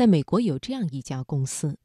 [0.00, 1.78] 在美国有这样一家公司，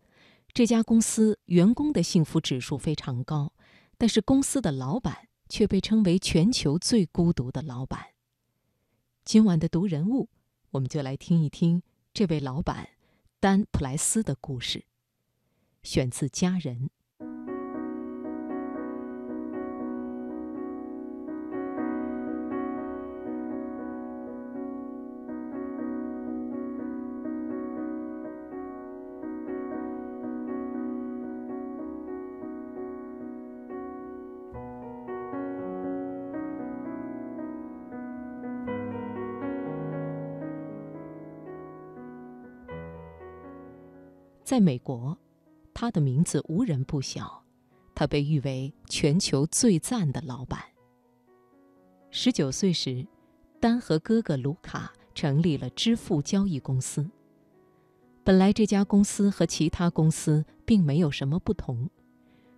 [0.53, 3.51] 这家公司员工的幸福指数非常高，
[3.97, 8.11] 但是公司的老板却被称为全球最孤独的老板。
[9.25, 10.29] 今晚的读人物，
[10.69, 11.83] 我们就来听一听
[12.13, 12.91] 这位老板
[13.41, 14.85] 丹普莱斯的故事，
[15.83, 16.85] 选自《家人》。
[44.45, 45.17] 在美国，
[45.73, 47.43] 他的名字无人不晓，
[47.95, 50.59] 他被誉为全球最赞的老板。
[52.11, 53.07] 十九岁时，
[53.59, 57.09] 丹和哥哥卢卡成立了支付交易公司。
[58.23, 61.89] 本来这家公司和其他公司并没有什么不同，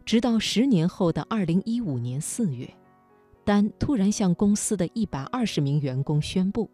[0.04, 2.70] 直到十年后的二零一五年四月，
[3.46, 6.70] 丹突然向公司的一百二十名员工宣布。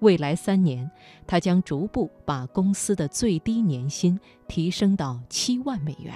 [0.00, 0.90] 未来三年，
[1.26, 6.14] 他将逐步把公司的最低年薪提升到七万美元。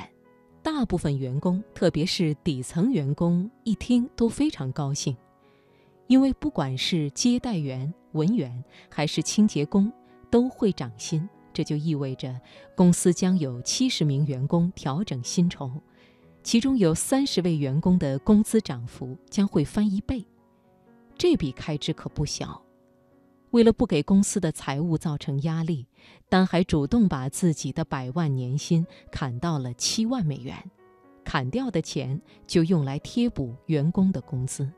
[0.63, 5.15] 大部分员工，特别是底层员工，一听都非常高兴，
[6.07, 9.93] 因为不管是接待员、文员还是清洁工，
[10.31, 11.29] 都会涨薪。
[11.53, 12.35] 这就意味着
[12.75, 15.71] 公司将有七十名员工调整薪酬，
[16.43, 20.25] 其中有三十位员工的工资涨幅将会翻一倍。
[21.17, 22.64] 这笔开支可不小。
[23.55, 25.87] 为了不给公司的财务造成压力，
[26.29, 30.57] 丹还主动把自己的百万年薪砍到了七万美元，
[31.23, 34.69] 砍掉的钱就用来贴补员工的工资。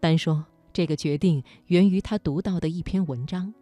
[0.00, 3.54] 丹说，这个决定源于他读到的一篇文章，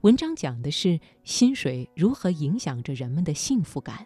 [0.00, 4.04] 文章讲的是薪水如何影响着人们的幸福感。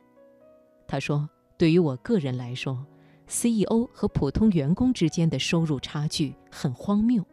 [0.87, 2.85] 他说，对于我个人来说
[3.29, 7.25] ，CEO 和普通员工之间的收入差距很荒谬。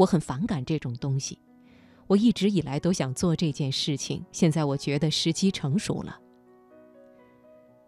[0.00, 1.38] 我很反感这种东西，
[2.06, 6.18] 我一直以来都想做这件事情，现在我觉得时机成熟了。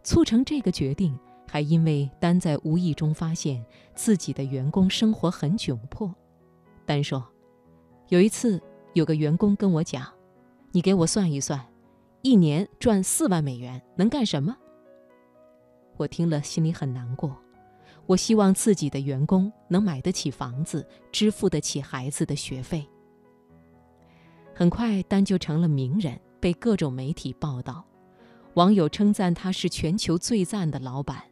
[0.05, 1.19] 促成这个决定，
[1.49, 3.65] 还因为丹在无意中发现
[3.95, 6.15] 自己的员工生活很窘迫。
[6.85, 7.27] 丹说，
[8.11, 8.61] 有一次
[8.93, 10.07] 有个员工跟我讲
[10.71, 11.59] ：“你给我算一算，
[12.21, 14.55] 一年赚四万美元能干什么？”
[15.97, 17.35] 我听了心里很难过。
[18.07, 22.87] 我希望自己的员工能买得起房子，支付得起孩子的学费。
[24.55, 27.85] 很快，丹就成了名人，被各种媒体报道，
[28.55, 31.23] 网友称赞他是全球最赞的老板，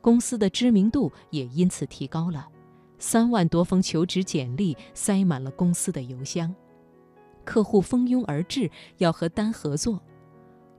[0.00, 2.48] 公司的知名度也因此提高了。
[2.98, 6.52] 三万多封求职简历塞满了公司的邮箱，
[7.44, 10.00] 客户蜂拥而至要和丹合作，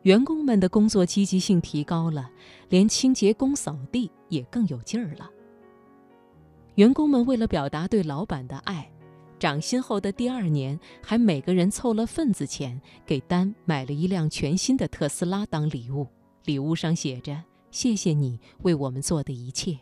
[0.01, 2.29] 员工们的工作积极性提高了，
[2.69, 5.29] 连清洁工扫地也更有劲儿了。
[6.75, 8.91] 员工们为了表达对老板的爱，
[9.39, 16.07] 涨薪后的第二年，还每个人凑了份子钱给丹买了一辆全新的特斯拉当礼物。
[16.43, 19.79] 礼物上写着：“谢谢你为我们做的一切。”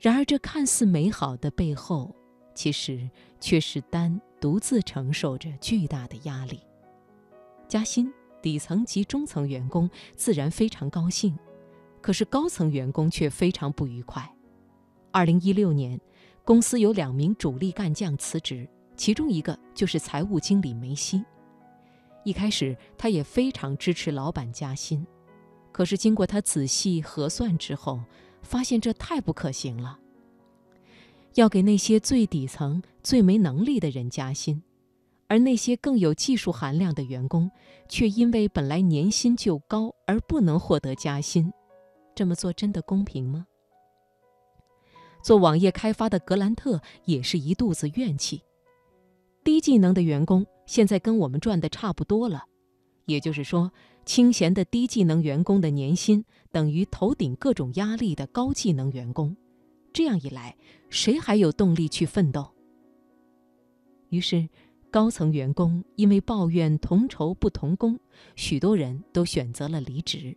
[0.00, 2.16] 然而，这看似美好的背后，
[2.54, 3.08] 其实
[3.38, 6.58] 却是丹独自承受着巨大的压力。
[7.68, 11.38] 加薪，底层及中层员工自然非常高兴，
[12.00, 14.34] 可是高层员工却非常不愉快。
[15.12, 16.00] 二零一六年，
[16.42, 21.22] 公司有两名主力干将辞职，其中一个就是财务经理梅西。
[22.24, 25.06] 一开始，他也非常支持老板加薪，
[25.70, 28.00] 可是经过他仔细核算之后，
[28.40, 29.98] 发现这太不可行了。
[31.34, 34.62] 要给那些最底层、最没能力的人加薪，
[35.28, 37.50] 而那些更有技术含量的员工，
[37.86, 41.52] 却因为本来年薪就高而不能获得加薪，
[42.14, 43.46] 这么做真的公平吗？
[45.22, 48.42] 做网页开发的格兰特也是一肚子怨气。
[49.44, 52.44] 低技能的员工现在跟我们赚的差不多了，
[53.06, 53.72] 也就是说，
[54.04, 59.36] 清闲的低技能员工的年薪等于头顶各种压力的高技能员工。
[59.92, 60.56] 这样一来，
[60.90, 62.50] 谁还有动力去奋斗？
[64.08, 64.48] 于是，
[64.90, 67.98] 高层员工因为抱怨同酬不同工，
[68.36, 70.36] 许多人都选择了离职。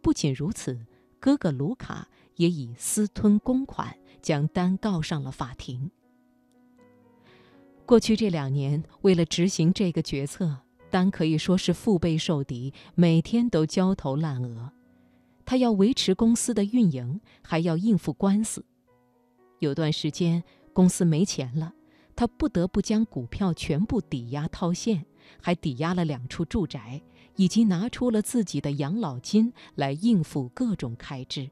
[0.00, 0.78] 不仅如此，
[1.22, 2.08] 哥哥卢卡。
[2.36, 5.90] 也以私吞公款将丹告上了法庭。
[7.84, 10.56] 过去这两年，为了执行这个决策，
[10.90, 14.72] 丹可以说是腹背受敌，每天都焦头烂额。
[15.44, 18.64] 他要维持公司的运营，还要应付官司。
[19.58, 20.42] 有段时间
[20.72, 21.74] 公司没钱了，
[22.16, 25.04] 他不得不将股票全部抵押套现，
[25.40, 27.02] 还抵押了两处住宅，
[27.36, 31.50] 以及拿出了自己的养老金来应付各种开支。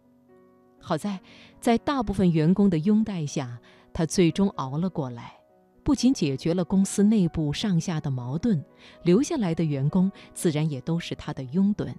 [0.80, 1.20] 好在，
[1.60, 3.58] 在大部分员工的拥戴下，
[3.92, 5.34] 他最终熬了过来，
[5.82, 8.64] 不仅解决了公司内部上下的矛盾，
[9.02, 11.92] 留下来的员工自然也都是他的拥趸，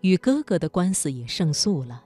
[0.00, 2.02] 与哥哥的官司也胜诉了。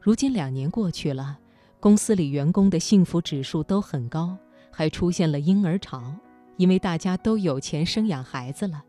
[0.00, 1.38] 如今两年过去了，
[1.78, 4.36] 公司里员工的幸福指数都很高，
[4.72, 6.14] 还出现了婴儿潮，
[6.56, 8.82] 因为大家都有钱生养孩子了。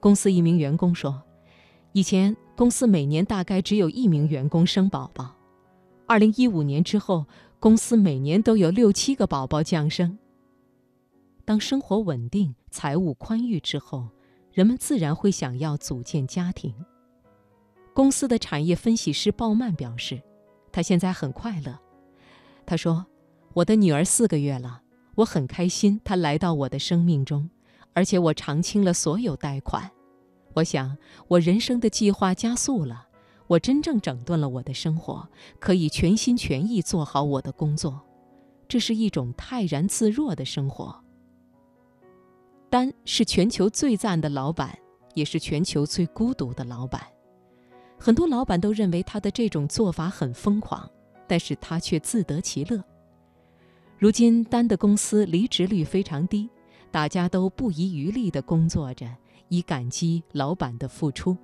[0.00, 1.22] 公司一名员工说。
[1.92, 5.34] 以前公司每年大概只有一名员工生宝宝，
[6.06, 7.24] 二零一五年之后，
[7.58, 10.16] 公司每年都有六七个宝宝降生。
[11.44, 14.06] 当生活稳定、财务宽裕之后，
[14.52, 16.74] 人们自然会想要组建家庭。
[17.94, 20.22] 公司的产业分析师鲍曼表示，
[20.70, 21.76] 他现在很快乐。
[22.66, 23.06] 他说
[23.54, 24.82] ：“我的女儿四个月了，
[25.16, 27.48] 我很开心她来到我的生命中，
[27.94, 29.90] 而且我偿清了所有贷款。”
[30.54, 30.96] 我想，
[31.28, 33.06] 我人生的计划加速了。
[33.46, 35.26] 我真正整顿了我的生活，
[35.58, 38.00] 可以全心全意做好我的工作。
[38.68, 40.94] 这是一种泰然自若的生活。
[42.68, 44.78] 丹是全球最赞的老板，
[45.14, 47.00] 也是全球最孤独的老板。
[47.98, 50.86] 很多老板都认为他的这种做法很疯狂，
[51.26, 52.84] 但是他却自得其乐。
[53.96, 56.50] 如今，丹的公司离职率非常低，
[56.90, 59.06] 大家都不遗余力地工作着。
[59.48, 61.36] 以感激老板的付出。